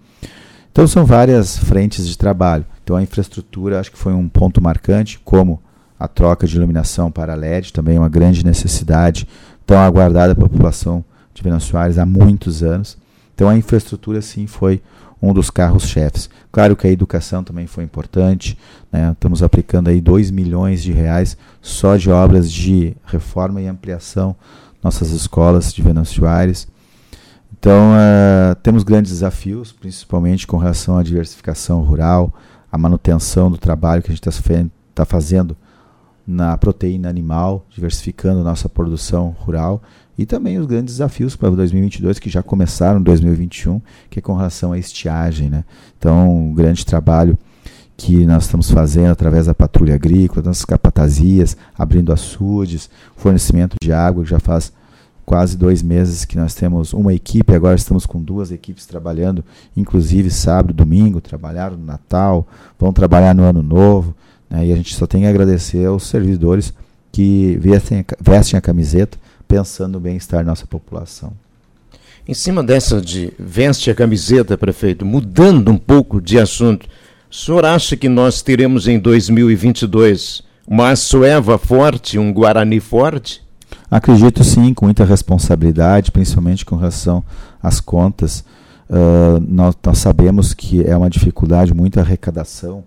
Então 0.71 0.87
são 0.87 1.05
várias 1.05 1.57
frentes 1.57 2.07
de 2.07 2.15
trabalho. 2.17 2.65
Então 2.83 2.95
a 2.95 3.01
infraestrutura 3.01 3.79
acho 3.79 3.91
que 3.91 3.97
foi 3.97 4.13
um 4.13 4.29
ponto 4.29 4.61
marcante, 4.61 5.19
como 5.25 5.59
a 5.99 6.07
troca 6.07 6.45
de 6.45 6.55
iluminação 6.55 7.11
para 7.11 7.33
LED, 7.33 7.73
também 7.73 7.97
uma 7.97 8.07
grande 8.07 8.45
necessidade, 8.45 9.27
tão 9.65 9.79
aguardada 9.79 10.35
pela 10.35 10.47
população 10.47 11.03
de 11.33 11.41
Venâncio 11.41 11.75
há 11.77 12.05
muitos 12.05 12.63
anos. 12.63 12.95
Então 13.33 13.49
a 13.49 13.57
infraestrutura 13.57 14.21
sim 14.21 14.47
foi 14.47 14.81
um 15.21 15.33
dos 15.33 15.49
carros-chefes. 15.49 16.29
Claro 16.51 16.75
que 16.75 16.87
a 16.87 16.91
educação 16.91 17.43
também 17.43 17.67
foi 17.67 17.83
importante, 17.83 18.57
né? 18.91 19.11
estamos 19.11 19.41
aplicando 19.41 19.89
aí 19.89 19.99
2 19.99 20.31
milhões 20.31 20.83
de 20.83 20.91
reais 20.91 21.37
só 21.61 21.97
de 21.97 22.09
obras 22.09 22.51
de 22.51 22.95
reforma 23.05 23.61
e 23.61 23.67
ampliação 23.67 24.35
nossas 24.83 25.11
escolas 25.11 25.73
de 25.73 25.81
Venâncio 25.81 26.25
Aires. 26.27 26.67
Então 27.59 27.93
uh, 27.93 28.55
temos 28.61 28.83
grandes 28.83 29.11
desafios, 29.11 29.71
principalmente 29.71 30.45
com 30.45 30.57
relação 30.57 30.97
à 30.97 31.03
diversificação 31.03 31.81
rural, 31.81 32.33
a 32.71 32.77
manutenção 32.77 33.49
do 33.49 33.57
trabalho 33.57 34.01
que 34.03 34.11
a 34.11 34.15
gente 34.15 34.27
está 34.27 34.65
tá 34.93 35.05
fazendo 35.05 35.57
na 36.25 36.57
proteína 36.57 37.09
animal, 37.09 37.65
diversificando 37.69 38.43
nossa 38.43 38.67
produção 38.67 39.35
rural 39.39 39.81
e 40.17 40.25
também 40.25 40.57
os 40.57 40.65
grandes 40.65 40.95
desafios 40.95 41.35
para 41.35 41.49
2022 41.51 42.17
que 42.17 42.29
já 42.29 42.41
começaram 42.41 42.99
em 42.99 43.03
2021, 43.03 43.79
que 44.09 44.19
é 44.19 44.21
com 44.21 44.35
relação 44.35 44.71
à 44.71 44.79
estiagem, 44.79 45.49
né? 45.49 45.63
Então, 45.97 46.29
um 46.29 46.53
grande 46.53 46.85
trabalho 46.85 47.37
que 47.95 48.25
nós 48.25 48.43
estamos 48.43 48.69
fazendo 48.71 49.11
através 49.11 49.45
da 49.45 49.53
patrulha 49.53 49.95
agrícola, 49.95 50.41
das 50.41 50.65
capatazias, 50.65 51.55
abrindo 51.77 52.11
açudes, 52.11 52.89
fornecimento 53.15 53.75
de 53.81 53.91
água, 53.91 54.23
que 54.23 54.29
já 54.29 54.39
faz 54.39 54.71
quase 55.25 55.57
dois 55.57 55.83
meses 55.83 56.23
que 56.23 56.37
nós 56.37 56.55
temos 56.55 56.93
uma 56.93 57.13
equipe, 57.13 57.53
agora 57.53 57.75
estamos 57.75 58.05
com 58.05 58.21
duas 58.21 58.51
equipes 58.51 58.85
trabalhando, 58.85 59.43
inclusive 59.75 60.31
sábado, 60.31 60.73
domingo, 60.73 61.19
trabalharam 61.19 61.75
no 61.75 61.85
Natal, 61.85 62.47
vão 62.79 62.93
trabalhar 62.93 63.35
no 63.35 63.43
Ano 63.43 63.61
Novo, 63.61 64.15
né? 64.49 64.65
e 64.67 64.71
a 64.71 64.75
gente 64.75 64.95
só 64.95 65.05
tem 65.05 65.21
que 65.21 65.27
agradecer 65.27 65.85
aos 65.85 66.07
servidores 66.07 66.73
que 67.11 67.59
vestem 68.21 68.57
a 68.57 68.61
camiseta 68.61 69.17
pensando 69.47 69.93
no 69.93 69.99
bem-estar 69.99 70.43
da 70.43 70.51
nossa 70.51 70.65
população. 70.65 71.33
Em 72.27 72.33
cima 72.33 72.61
dessa 72.61 72.99
de 72.99 73.31
veste 73.39 73.89
a 73.89 73.95
camiseta, 73.95 74.57
prefeito, 74.57 75.05
mudando 75.05 75.71
um 75.71 75.77
pouco 75.77 76.21
de 76.21 76.37
assunto, 76.37 76.85
o 77.31 77.35
senhor 77.35 77.65
acha 77.65 77.95
que 77.95 78.09
nós 78.09 78.41
teremos 78.41 78.87
em 78.87 78.99
2022 78.99 80.43
uma 80.67 80.93
Sueva 80.97 81.57
forte, 81.57 82.19
um 82.19 82.33
Guarani 82.33 82.81
forte? 82.81 83.41
Acredito 83.89 84.43
sim, 84.43 84.73
com 84.73 84.85
muita 84.85 85.05
responsabilidade, 85.05 86.11
principalmente 86.11 86.65
com 86.65 86.75
relação 86.75 87.23
às 87.63 87.79
contas. 87.79 88.43
Uh, 88.89 89.39
nós, 89.47 89.75
nós, 89.81 89.97
sabemos 89.97 90.53
que 90.53 90.83
é 90.83 90.95
uma 90.95 91.09
dificuldade, 91.09 91.73
muita 91.73 92.01
arrecadação, 92.01 92.83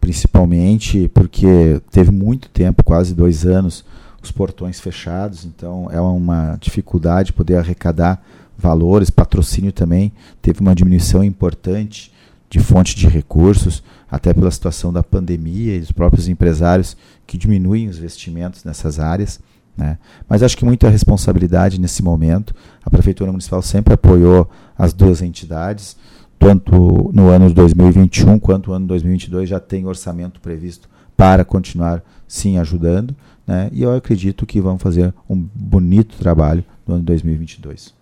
principalmente 0.00 1.08
porque 1.08 1.80
teve 1.90 2.10
muito 2.10 2.48
tempo, 2.48 2.82
quase 2.82 3.14
dois 3.14 3.44
anos, 3.44 3.84
os 4.22 4.30
portões 4.30 4.80
fechados, 4.80 5.44
então 5.44 5.88
é 5.90 6.00
uma 6.00 6.56
dificuldade 6.60 7.32
poder 7.32 7.56
arrecadar 7.56 8.22
valores, 8.56 9.10
patrocínio 9.10 9.72
também 9.72 10.12
teve 10.42 10.60
uma 10.60 10.74
diminuição 10.74 11.22
importante 11.22 12.12
de 12.50 12.58
fonte 12.58 12.96
de 12.96 13.06
recursos, 13.06 13.82
até 14.10 14.32
pela 14.32 14.50
situação 14.50 14.92
da 14.92 15.02
pandemia 15.02 15.76
e 15.76 15.80
dos 15.80 15.92
próprios 15.92 16.28
empresários 16.28 16.96
que 17.26 17.36
diminuem 17.36 17.88
os 17.88 17.98
investimentos 17.98 18.64
nessas 18.64 18.98
áreas. 18.98 19.38
Né? 19.76 19.98
Mas 20.28 20.42
acho 20.42 20.56
que 20.56 20.64
muita 20.64 20.88
responsabilidade 20.88 21.80
nesse 21.80 22.02
momento. 22.02 22.54
A 22.84 22.90
Prefeitura 22.90 23.30
Municipal 23.30 23.62
sempre 23.62 23.94
apoiou 23.94 24.50
as 24.76 24.92
duas 24.92 25.20
entidades, 25.20 25.96
tanto 26.38 27.10
no 27.12 27.28
ano 27.28 27.48
de 27.48 27.54
2021 27.54 28.38
quanto 28.38 28.70
no 28.70 28.76
ano 28.76 28.84
de 28.86 28.88
2022 28.88 29.48
já 29.48 29.60
tem 29.60 29.86
orçamento 29.86 30.40
previsto 30.40 30.88
para 31.16 31.44
continuar 31.44 32.02
sim 32.26 32.58
ajudando. 32.58 33.14
Né? 33.48 33.70
E 33.72 33.82
eu 33.82 33.96
acredito 33.96 34.44
que 34.44 34.60
vão 34.60 34.78
fazer 34.78 35.14
um 35.28 35.34
bonito 35.34 36.18
trabalho 36.18 36.62
no 36.86 36.96
ano 36.96 37.02
2022. 37.04 37.96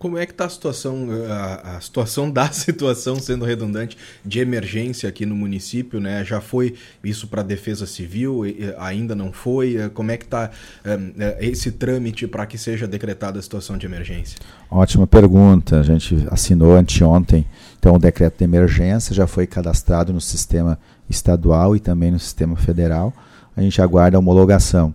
Como 0.00 0.16
é 0.16 0.24
que 0.24 0.30
está 0.30 0.44
a 0.44 0.48
situação, 0.48 1.08
a, 1.28 1.76
a, 1.76 1.80
situação 1.80 2.30
da 2.30 2.50
situação, 2.50 3.16
sendo 3.16 3.44
redundante, 3.44 3.96
de 4.24 4.40
emergência 4.40 5.08
aqui 5.08 5.24
no 5.26 5.34
município, 5.34 6.00
né? 6.00 6.24
Já 6.24 6.40
foi 6.40 6.74
isso 7.02 7.26
para 7.28 7.40
a 7.40 7.44
Defesa 7.44 7.86
Civil, 7.86 8.42
ainda 8.78 9.14
não 9.14 9.32
foi? 9.32 9.90
Como 9.94 10.10
é 10.10 10.16
que 10.16 10.24
está 10.24 10.50
um, 10.84 11.20
é, 11.20 11.38
esse 11.40 11.72
trâmite 11.72 12.26
para 12.28 12.46
que 12.46 12.56
seja 12.56 12.86
decretada 12.86 13.38
a 13.38 13.42
situação 13.42 13.76
de 13.76 13.86
emergência? 13.86 14.38
Ótima 14.70 15.06
pergunta. 15.06 15.80
A 15.80 15.82
gente 15.82 16.16
assinou 16.30 16.76
anteontem, 16.76 17.44
então 17.78 17.94
o 17.94 17.98
decreto 17.98 18.38
de 18.38 18.44
emergência 18.44 19.14
já 19.14 19.26
foi 19.26 19.48
cadastrado 19.48 20.12
no 20.12 20.20
sistema 20.20 20.78
estadual 21.10 21.74
e 21.74 21.80
também 21.80 22.12
no 22.12 22.18
sistema 22.18 22.56
federal 22.56 23.12
a 23.58 23.62
gente 23.62 23.82
aguarda 23.82 24.16
a 24.16 24.20
homologação. 24.20 24.94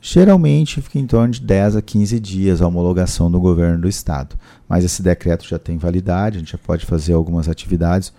Geralmente 0.00 0.82
fica 0.82 0.98
em 0.98 1.06
torno 1.06 1.32
de 1.32 1.40
10 1.40 1.76
a 1.76 1.82
15 1.82 2.18
dias 2.18 2.60
a 2.60 2.66
homologação 2.66 3.30
do 3.30 3.40
governo 3.40 3.80
do 3.80 3.88
estado. 3.88 4.36
Mas 4.68 4.84
esse 4.84 5.00
decreto 5.00 5.46
já 5.46 5.58
tem 5.58 5.78
validade, 5.78 6.36
a 6.36 6.40
gente 6.40 6.50
já 6.50 6.58
pode 6.58 6.84
fazer 6.84 7.12
algumas 7.12 7.48
atividades 7.48 8.12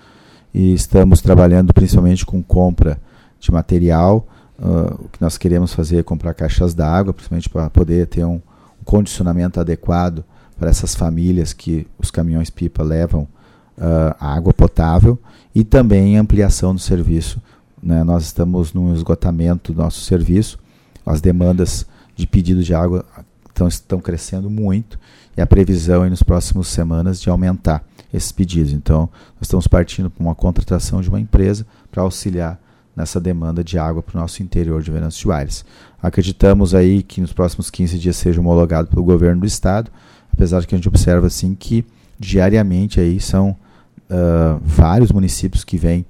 e 0.54 0.74
estamos 0.74 1.20
trabalhando 1.20 1.74
principalmente 1.74 2.25
com 2.25 2.42
compra 2.42 2.98
de 3.38 3.52
material. 3.52 4.25
Uh, 4.58 5.04
o 5.04 5.10
que 5.10 5.22
nós 5.22 5.38
queremos 5.38 5.74
fazer 5.74 5.98
é 5.98 6.04
comprar 6.04 6.34
caixas 6.34 6.74
d'água, 6.74 7.13
principalmente 7.13 7.50
para 7.50 7.70
poder 7.70 8.08
ter 8.08 8.24
um, 8.24 8.36
um, 8.36 8.84
condicionamento 8.86 9.60
adequado 9.60 10.24
para 10.58 10.70
essas 10.70 10.96
famílias 10.96 11.52
que 11.52 11.86
os 12.00 12.10
caminhões 12.10 12.50
pipa 12.50 12.82
levam 12.82 13.24
uh, 13.78 14.16
água 14.22 14.54
potável 14.54 15.20
e 15.54 15.66
também 15.66 16.18
ampliação 16.18 16.74
do 16.74 16.80
serviço 16.80 17.42
né, 17.84 18.04
nós 18.04 18.24
estamos 18.24 18.74
num 18.74 18.94
esgotamento 18.94 19.74
do 19.74 19.82
nosso 19.82 20.02
serviço, 20.02 20.58
as 21.06 21.20
demandas 21.20 21.86
de 22.16 22.25
pedido 22.25 22.63
de 22.63 22.74
água 22.74 23.06
estão, 23.48 23.68
estão 23.68 24.00
crescendo 24.00 24.50
muito 24.50 24.98
e 25.36 25.42
a 25.42 25.48
previsão 25.48 26.06
é 26.06 26.10
nos 26.10 26.24
próximos 26.24 26.68
semanas 26.68 27.20
de 27.22 27.30
aumentar 27.30 27.84
esses 28.13 28.32
pedidos. 28.32 28.72
Então, 28.72 29.10
nós 29.36 29.44
estamos 29.44 29.68
partindo 29.68 30.10
para 30.10 30.24
uma 30.24 30.36
contratação 30.36 31.02
de 31.02 31.10
uma 31.10 31.20
empresa 31.20 31.66
para 31.92 32.04
auxiliar 32.04 32.60
nessa 32.96 33.20
demanda 33.20 33.63
de 33.63 33.78
água 33.78 34.04
para 34.04 34.18
o 34.18 34.22
nosso 34.22 34.44
interior 34.44 34.82
de 34.82 34.92
Venâncio 34.92 35.24
Soares. 35.24 35.66
Acreditamos 36.02 36.75
aí 36.75 37.02
que 37.02 37.20
nos 37.20 37.34
próximos 37.34 37.72
15 37.72 37.98
dias 37.98 38.16
seja 38.16 38.40
homologado 38.40 38.88
pelo 38.88 39.04
governo 39.04 39.42
do 39.42 39.48
estado, 39.48 39.92
apesar 40.32 40.60
de 40.60 40.68
que 40.68 40.75
a 40.75 40.78
gente 40.78 40.88
observa 40.88 41.25
assim 41.25 41.56
que 41.56 41.84
diariamente 42.20 43.00
aí 43.00 43.20
são 43.20 43.50
uh, 43.50 44.62
vários 44.62 45.12
municípios 45.12 45.63
que 45.63 45.78
vêm 45.78 46.06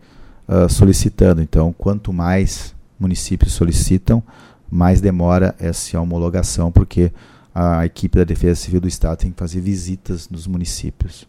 uh, 0.47 0.69
solicitando. 0.69 1.41
Então, 1.41 1.73
quanto 1.73 2.11
mais 2.13 2.73
municípios 2.99 3.53
solicitam, 3.53 4.23
mais 4.69 5.01
demora 5.01 5.55
essa 5.59 5.99
homologação, 5.99 6.71
porque 6.71 7.11
a 7.53 7.85
equipe 7.85 8.17
da 8.17 8.23
Defesa 8.23 8.59
Civil 8.59 8.81
do 8.81 8.87
Estado 8.87 9.19
tem 9.19 9.31
que 9.31 9.37
fazer 9.37 9.61
visitas 9.61 10.29
nos 10.29 10.47
municípios. 10.47 11.27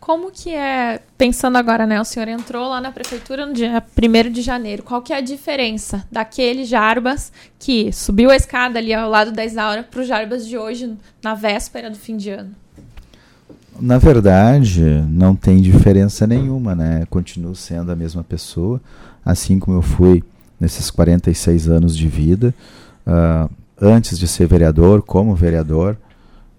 Como 0.00 0.30
que 0.30 0.54
é, 0.54 1.02
pensando 1.18 1.58
agora, 1.58 1.86
né, 1.86 2.00
o 2.00 2.04
senhor 2.04 2.28
entrou 2.28 2.68
lá 2.68 2.80
na 2.80 2.90
prefeitura 2.90 3.44
no 3.44 3.52
dia 3.52 3.84
1 3.94 4.32
de 4.32 4.40
janeiro, 4.40 4.82
qual 4.82 5.02
que 5.02 5.12
é 5.12 5.16
a 5.16 5.20
diferença 5.20 6.06
daquele 6.10 6.64
Jarbas 6.64 7.30
que 7.58 7.92
subiu 7.92 8.30
a 8.30 8.36
escada 8.36 8.78
ali 8.78 8.94
ao 8.94 9.10
lado 9.10 9.32
da 9.32 9.44
Isaura 9.44 9.82
para 9.82 10.00
o 10.00 10.04
Jarbas 10.04 10.46
de 10.46 10.56
hoje, 10.56 10.96
na 11.22 11.34
véspera 11.34 11.90
do 11.90 11.98
fim 11.98 12.16
de 12.16 12.30
ano? 12.30 12.54
Na 13.80 13.98
verdade, 13.98 14.82
não 15.08 15.36
tem 15.36 15.60
diferença 15.62 16.26
nenhuma, 16.26 16.74
né? 16.74 17.06
Continuo 17.08 17.54
sendo 17.54 17.92
a 17.92 17.96
mesma 17.96 18.24
pessoa, 18.24 18.80
assim 19.24 19.58
como 19.58 19.76
eu 19.76 19.82
fui 19.82 20.24
nesses 20.58 20.90
46 20.90 21.68
anos 21.68 21.96
de 21.96 22.08
vida, 22.08 22.52
uh, 23.06 23.48
antes 23.80 24.18
de 24.18 24.26
ser 24.26 24.46
vereador, 24.46 25.02
como 25.02 25.34
vereador, 25.34 25.96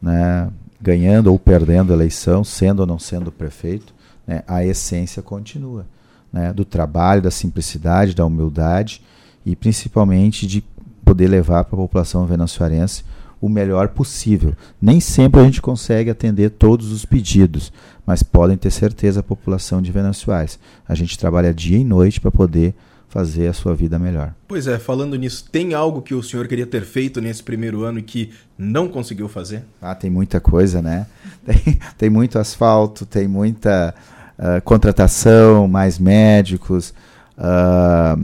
né? 0.02 0.50
ganhando 0.82 1.28
ou 1.28 1.38
perdendo 1.38 1.92
a 1.92 1.96
eleição, 1.96 2.44
sendo 2.44 2.80
ou 2.80 2.86
não 2.86 2.98
sendo 2.98 3.32
prefeito, 3.32 3.94
né? 4.26 4.44
a 4.48 4.64
essência 4.64 5.22
continua. 5.22 5.86
Né? 6.32 6.54
Do 6.54 6.64
trabalho, 6.64 7.22
da 7.22 7.32
simplicidade, 7.32 8.16
da 8.16 8.26
humildade 8.26 9.02
e 9.46 9.56
principalmente 9.56 10.48
de 10.48 10.64
poder 11.04 11.28
levar 11.28 11.66
para 11.66 11.76
a 11.76 11.82
população 11.82 12.26
venezuelense 12.26 13.04
o 13.42 13.48
melhor 13.48 13.90
possível. 13.90 14.54
Nem 14.82 15.00
sempre 15.00 15.40
a 15.40 15.44
gente 15.44 15.62
consegue 15.62 16.10
atender 16.10 16.50
todos 16.52 16.92
os 16.92 17.06
pedidos, 17.06 17.72
mas 18.06 18.24
podem 18.24 18.58
ter 18.58 18.72
certeza 18.72 19.22
a 19.22 19.24
população 19.24 19.82
de 19.82 19.92
Venançoais. 19.92 20.60
A 20.88 20.96
gente 20.96 21.18
trabalha 21.18 21.54
dia 21.54 21.78
e 21.78 21.84
noite 21.84 22.20
para 22.20 22.32
poder 22.32 22.74
fazer 23.10 23.48
a 23.48 23.54
sua 23.54 23.74
vida 23.74 23.98
melhor. 23.98 24.34
Pois 24.48 24.68
é, 24.68 24.78
falando 24.78 25.16
nisso, 25.16 25.46
tem 25.52 25.74
algo 25.74 26.02
que 26.02 26.14
o 26.14 26.22
senhor 26.22 26.48
queria 26.48 26.68
ter 26.68 26.84
feito 26.84 27.20
nesse 27.20 27.42
primeiro 27.42 27.84
ano 27.84 28.00
e 28.00 28.04
que 28.04 28.32
não 28.58 28.88
conseguiu 28.88 29.28
fazer? 29.28 29.64
Ah, 29.82 29.96
tem 29.96 30.12
muita 30.12 30.40
coisa, 30.40 30.82
né? 30.82 31.08
Tem, 31.44 31.80
tem 31.98 32.10
muito 32.10 32.38
asfalto, 32.38 33.06
tem 33.08 33.28
muita 33.28 33.96
uh, 34.38 34.62
contratação, 34.62 35.68
mais 35.68 35.98
médicos, 35.98 36.94
uh, 37.38 38.24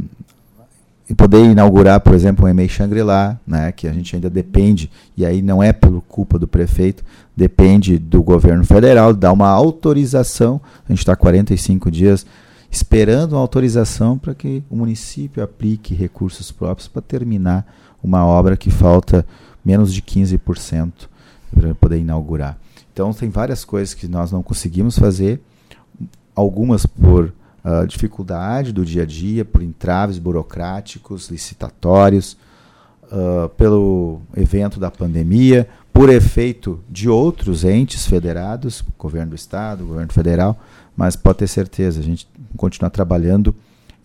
e 1.09 1.13
poder 1.13 1.45
inaugurar, 1.45 1.99
por 1.99 2.13
exemplo, 2.13 2.45
um 2.45 2.47
EMEI 2.47 2.67
Shangri-La, 2.67 3.39
né, 3.45 3.71
que 3.71 3.87
a 3.87 3.93
gente 3.93 4.15
ainda 4.15 4.29
depende, 4.29 4.89
e 5.15 5.25
aí 5.25 5.41
não 5.41 5.61
é 5.61 5.71
por 5.71 6.01
culpa 6.01 6.39
do 6.39 6.47
prefeito, 6.47 7.03
depende 7.35 7.97
do 7.97 8.23
governo 8.23 8.65
federal, 8.65 9.13
dar 9.13 9.31
uma 9.31 9.49
autorização, 9.49 10.59
a 10.87 10.91
gente 10.91 10.99
está 10.99 11.15
45 11.15 11.91
dias 11.91 12.25
esperando 12.71 13.33
uma 13.33 13.41
autorização 13.41 14.17
para 14.17 14.33
que 14.33 14.63
o 14.69 14.75
município 14.75 15.41
aplique 15.41 15.93
recursos 15.93 16.51
próprios 16.51 16.87
para 16.87 17.01
terminar 17.01 17.65
uma 18.03 18.25
obra 18.25 18.57
que 18.57 18.69
falta 18.69 19.25
menos 19.63 19.93
de 19.93 20.01
15%. 20.01 20.91
para 21.55 21.73
poder 21.73 21.99
inaugurar. 21.99 22.57
Então, 22.91 23.13
tem 23.13 23.29
várias 23.29 23.63
coisas 23.63 23.93
que 23.93 24.07
nós 24.07 24.31
não 24.31 24.43
conseguimos 24.43 24.99
fazer, 24.99 25.41
algumas 26.35 26.85
por 26.85 27.33
uh, 27.65 27.87
dificuldade 27.87 28.71
do 28.71 28.85
dia 28.85 29.03
a 29.03 29.05
dia, 29.05 29.43
por 29.43 29.63
entraves 29.63 30.19
burocráticos, 30.19 31.29
licitatórios, 31.29 32.37
uh, 33.05 33.49
pelo 33.57 34.21
evento 34.37 34.79
da 34.79 34.91
pandemia, 34.91 35.67
por 35.91 36.09
efeito 36.09 36.79
de 36.89 37.09
outros 37.09 37.63
entes 37.63 38.05
federados, 38.05 38.83
governo 38.97 39.31
do 39.31 39.35
estado, 39.35 39.85
governo 39.85 40.13
federal, 40.13 40.59
mas 40.95 41.15
pode 41.15 41.39
ter 41.39 41.47
certeza, 41.47 41.99
a 41.99 42.03
gente 42.03 42.27
continua 42.55 42.89
trabalhando 42.89 43.55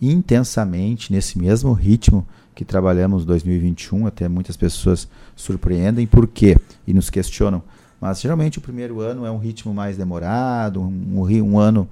intensamente 0.01 1.13
nesse 1.13 1.37
mesmo 1.37 1.73
ritmo 1.73 2.25
que 2.55 2.65
trabalhamos 2.65 3.23
2021, 3.23 4.07
até 4.07 4.27
muitas 4.27 4.57
pessoas 4.57 5.07
surpreendem 5.35 6.07
por 6.07 6.27
quê 6.27 6.57
e 6.87 6.93
nos 6.93 7.09
questionam. 7.09 7.61
Mas 7.99 8.19
geralmente 8.19 8.57
o 8.57 8.61
primeiro 8.61 8.99
ano 8.99 9.25
é 9.25 9.31
um 9.31 9.37
ritmo 9.37 9.73
mais 9.73 9.95
demorado, 9.95 10.81
um, 10.81 11.27
um 11.43 11.59
ano, 11.59 11.87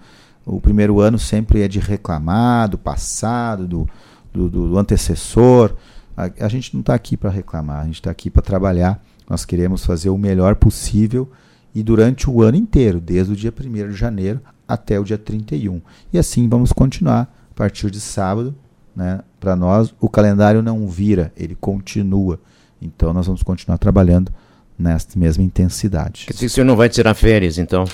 o 0.55 0.59
primeiro 0.59 0.99
ano 0.99 1.19
sempre 1.19 1.61
é 1.61 1.67
de 1.67 1.79
reclamar 1.79 2.69
do 2.69 2.77
passado, 2.77 3.67
do, 3.67 3.89
do, 4.33 4.49
do 4.49 4.77
antecessor. 4.77 5.75
A, 6.17 6.29
a 6.45 6.47
gente 6.47 6.73
não 6.73 6.81
está 6.81 6.95
aqui 6.95 7.15
para 7.15 7.29
reclamar, 7.29 7.81
a 7.81 7.85
gente 7.85 7.95
está 7.95 8.09
aqui 8.09 8.29
para 8.29 8.41
trabalhar. 8.41 9.03
Nós 9.29 9.45
queremos 9.45 9.85
fazer 9.85 10.09
o 10.09 10.17
melhor 10.17 10.55
possível 10.55 11.29
e 11.73 11.83
durante 11.83 12.29
o 12.29 12.41
ano 12.41 12.57
inteiro, 12.57 12.99
desde 12.99 13.33
o 13.33 13.35
dia 13.35 13.53
1 13.57 13.89
de 13.89 13.95
janeiro 13.95 14.41
até 14.67 14.99
o 14.99 15.03
dia 15.03 15.17
31. 15.17 15.81
E 16.11 16.17
assim 16.17 16.49
vamos 16.49 16.73
continuar 16.73 17.31
a 17.51 17.53
partir 17.55 17.91
de 17.91 17.99
sábado. 17.99 18.55
Né? 18.95 19.21
Para 19.39 19.55
nós, 19.55 19.93
o 19.99 20.09
calendário 20.09 20.63
não 20.63 20.87
vira, 20.87 21.31
ele 21.37 21.55
continua. 21.55 22.39
Então, 22.81 23.13
nós 23.13 23.27
vamos 23.27 23.43
continuar 23.43 23.77
trabalhando 23.77 24.31
nesta 24.77 25.19
mesma 25.19 25.43
intensidade. 25.43 26.25
Quer 26.25 26.33
dizer 26.33 26.45
que 26.45 26.45
o 26.47 26.49
senhor 26.49 26.65
não 26.65 26.75
vai 26.75 26.89
tirar 26.89 27.13
férias, 27.13 27.57
então? 27.57 27.85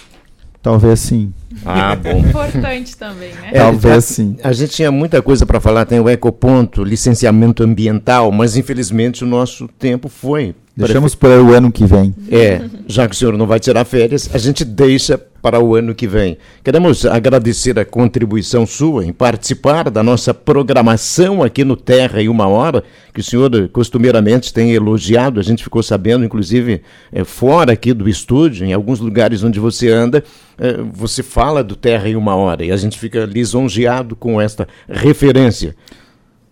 Talvez 0.66 1.00
sim. 1.00 1.32
Ah, 1.64 1.96
bom. 1.96 2.18
Importante 2.28 2.98
também, 2.98 3.32
né? 3.34 3.50
É, 3.52 3.60
Talvez 3.60 4.04
sim. 4.06 4.36
A 4.44 4.52
gente 4.52 4.72
tinha 4.72 4.92
muita 4.92 5.22
coisa 5.22 5.46
para 5.46 5.60
falar, 5.60 5.86
tem 5.86 6.00
o 6.00 6.10
ecoponto, 6.10 6.84
licenciamento 6.84 7.62
ambiental, 7.62 8.32
mas 8.32 8.58
infelizmente 8.58 9.24
o 9.24 9.28
nosso 9.28 9.68
tempo 9.68 10.10
foi 10.10 10.56
Deixamos 10.78 11.16
para 11.16 11.42
o 11.42 11.54
ano 11.54 11.72
que 11.72 11.86
vem. 11.86 12.14
É, 12.30 12.62
já 12.86 13.08
que 13.08 13.16
o 13.16 13.18
senhor 13.18 13.38
não 13.38 13.48
vai 13.48 13.62
tirar 13.62 13.86
férias, 13.86 14.30
a 14.34 14.38
gente 14.38 14.66
deixa 14.66 15.18
para 15.18 15.58
o 15.58 15.74
ano 15.74 15.96
que 15.96 16.06
vem. 16.06 16.38
Queremos 16.62 17.06
agradecer 17.06 17.80
a 17.80 17.86
contribuição 17.86 18.66
sua 18.66 19.06
em 19.06 19.14
participar 19.14 19.90
da 19.90 20.04
nossa 20.04 20.34
programação 20.34 21.42
aqui 21.42 21.64
no 21.64 21.78
Terra 21.78 22.22
em 22.22 22.28
Uma 22.28 22.48
Hora, 22.48 22.84
que 23.14 23.22
o 23.22 23.24
senhor 23.24 23.70
costumeiramente 23.70 24.54
tem 24.54 24.74
elogiado. 24.74 25.40
A 25.40 25.44
gente 25.44 25.64
ficou 25.64 25.82
sabendo, 25.82 26.26
inclusive, 26.26 26.82
é, 27.10 27.24
fora 27.24 27.72
aqui 27.72 27.94
do 27.94 28.10
estúdio, 28.10 28.66
em 28.66 28.74
alguns 28.74 29.00
lugares 29.00 29.44
onde 29.44 29.62
você 29.62 29.90
anda, 29.90 30.26
é, 30.58 30.82
você 30.92 31.24
fala 31.24 31.64
do 31.64 31.78
Terra 31.78 32.10
em 32.10 32.18
Uma 32.18 32.36
Hora 32.36 32.66
e 32.66 32.72
a 32.74 32.78
gente 32.78 33.00
fica 33.00 33.24
lisonjeado 33.24 34.14
com 34.14 34.42
esta 34.42 34.68
referência. 34.90 35.74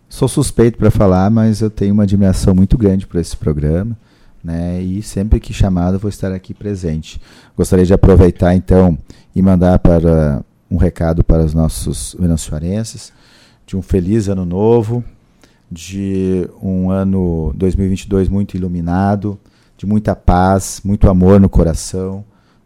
Sou 0.08 0.30
suspeito 0.30 0.78
para 0.78 0.92
falar, 0.92 1.30
mas 1.30 1.60
eu 1.60 1.70
tenho 1.70 1.94
uma 1.94 2.04
admiração 2.04 2.56
muito 2.56 2.78
grande 2.78 3.06
por 3.06 3.20
esse 3.20 3.36
programa 3.36 3.98
né? 4.44 4.82
E 4.82 5.02
sempre 5.02 5.40
que 5.40 5.54
chamado 5.54 5.98
vou 5.98 6.10
estar 6.10 6.32
aqui 6.32 6.54
presente. 6.54 7.22
Gostaria 7.56 7.86
de 7.86 7.94
aproveitar 7.94 8.54
então 8.54 8.98
e 9.36 9.42
mandar 9.42 9.80
para 9.80 10.44
um 10.70 10.78
recado 10.78 11.24
para 11.24 11.44
os 11.44 11.54
nossos 11.54 12.16
venançoarenses 12.20 13.14
de 13.66 13.78
um 13.78 13.82
feliz 13.82 14.28
ano 14.28 14.46
novo, 14.46 15.04
de 15.72 16.48
um 16.62 16.90
ano 16.90 17.54
2022 17.56 18.28
muito 18.28 18.58
iluminado, 18.58 19.40
de 19.78 19.86
muita 19.86 20.16
paz, 20.16 20.82
muito 20.84 21.10
amor 21.10 21.40
no 21.40 21.50
coração, 21.50 22.24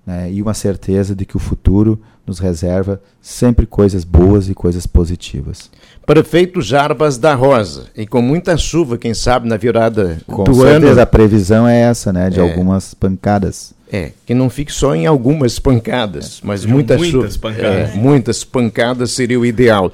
né? 0.07 0.31
E 0.31 0.41
uma 0.41 0.53
certeza 0.53 1.13
de 1.13 1.25
que 1.25 1.35
o 1.35 1.39
futuro 1.39 1.99
nos 2.25 2.39
reserva 2.39 3.01
sempre 3.21 3.65
coisas 3.65 4.05
boas 4.05 4.47
e 4.47 4.53
coisas 4.53 4.87
positivas. 4.87 5.69
Prefeito 6.05 6.61
Jarbas 6.61 7.17
da 7.17 7.35
Rosa, 7.35 7.87
e 7.96 8.07
com 8.07 8.22
muita 8.22 8.55
chuva, 8.55 8.98
quem 8.98 9.13
sabe, 9.13 9.50
na 9.50 9.57
virada 9.57 10.17
com 10.25 10.46
do 10.46 10.55
certeza, 10.55 10.93
ano. 10.93 11.01
a 11.01 11.05
previsão 11.05 11.67
é 11.67 11.81
essa, 11.81 12.13
né? 12.13 12.29
De 12.29 12.39
é. 12.39 12.41
algumas 12.41 12.93
pancadas. 12.93 13.75
É, 13.89 14.11
que 14.25 14.33
não 14.33 14.50
fique 14.50 14.72
só 14.72 14.93
em 14.93 15.05
algumas 15.05 15.59
pancadas, 15.59 16.41
é. 16.43 16.48
mas 16.48 16.65
muita 16.65 16.98
muitas 16.98 17.11
chuva. 17.11 17.39
Pancadas. 17.39 17.93
É, 17.93 17.96
muitas 17.96 18.43
pancadas 18.43 19.11
seria 19.11 19.39
o 19.39 19.46
ideal. 19.46 19.91